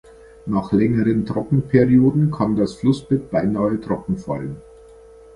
Nach 0.47 0.71
längeren 0.71 1.27
Trockenperioden 1.27 2.31
kann 2.31 2.55
das 2.55 2.73
Flussbett 2.73 3.29
beinahe 3.29 3.79
trocken 3.79 4.17
fallen. 4.17 4.57